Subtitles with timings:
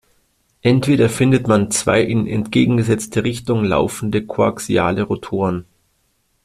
[0.63, 5.65] Entweder findet man zwei in entgegengesetzte Richtung laufende koaxiale Rotoren.